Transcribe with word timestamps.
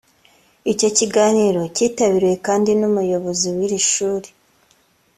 Icyo 0.71 0.89
kiganiro 0.97 1.61
kitabiriwe 1.75 2.35
kandi 2.45 2.69
n’Umuyobozi 2.79 3.47
w’iri 3.55 3.79
shuri 3.91 4.29